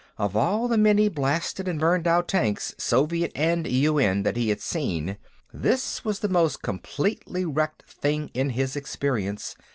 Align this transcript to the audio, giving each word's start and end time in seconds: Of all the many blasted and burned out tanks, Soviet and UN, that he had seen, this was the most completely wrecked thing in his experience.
Of 0.17 0.35
all 0.35 0.67
the 0.67 0.79
many 0.79 1.09
blasted 1.09 1.67
and 1.67 1.79
burned 1.79 2.07
out 2.07 2.27
tanks, 2.27 2.73
Soviet 2.79 3.31
and 3.35 3.67
UN, 3.67 4.23
that 4.23 4.35
he 4.35 4.49
had 4.49 4.59
seen, 4.59 5.17
this 5.53 6.03
was 6.03 6.21
the 6.21 6.27
most 6.27 6.63
completely 6.63 7.45
wrecked 7.45 7.83
thing 7.87 8.31
in 8.33 8.49
his 8.49 8.75
experience. 8.75 9.55